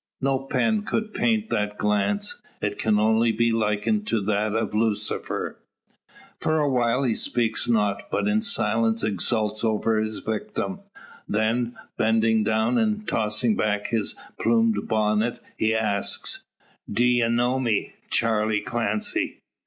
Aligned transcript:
No 0.19 0.39
pen 0.39 0.81
could 0.81 1.13
paint 1.13 1.51
that 1.51 1.77
glance. 1.77 2.41
It 2.59 2.79
can 2.79 2.97
only 2.97 3.31
be 3.31 3.51
likened 3.51 4.07
to 4.07 4.19
that 4.23 4.55
of 4.55 4.73
Lucifer. 4.73 5.59
For 6.39 6.57
a 6.57 6.67
while 6.67 7.03
he 7.03 7.13
speaks 7.13 7.67
not, 7.67 8.09
but 8.09 8.27
in 8.27 8.41
silence 8.41 9.03
exults 9.03 9.63
over 9.63 9.99
his 9.99 10.17
victim. 10.17 10.79
Then, 11.29 11.77
bending 11.99 12.43
down 12.43 12.79
and 12.79 13.07
tossing 13.07 13.55
back 13.55 13.89
his 13.89 14.15
plumed 14.41 14.87
bonnet, 14.87 15.39
he 15.55 15.75
asks, 15.75 16.41
"D'ye 16.91 17.27
know 17.27 17.59
me, 17.59 17.93
Charley 18.09 18.61
Clancy?" 18.61 19.37